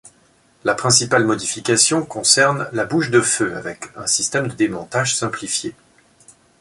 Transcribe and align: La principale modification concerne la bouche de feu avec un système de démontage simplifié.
La 0.63 0.73
principale 0.73 1.27
modification 1.27 2.03
concerne 2.07 2.67
la 2.73 2.85
bouche 2.85 3.11
de 3.11 3.21
feu 3.21 3.55
avec 3.55 3.85
un 3.95 4.07
système 4.07 4.47
de 4.47 4.55
démontage 4.55 5.15
simplifié. 5.15 5.75